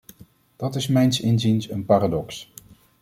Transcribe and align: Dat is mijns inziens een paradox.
Dat 0.55 0.75
is 0.75 0.87
mijns 0.87 1.19
inziens 1.19 1.69
een 1.69 1.85
paradox. 1.85 2.51